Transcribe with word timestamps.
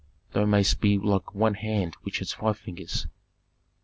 "Thou 0.31 0.45
mayst 0.45 0.81
be 0.81 0.97
like 0.97 1.35
one 1.35 1.53
hand 1.53 1.93
which 2.01 2.17
has 2.17 2.33
five 2.33 2.57
fingers. 2.57 3.05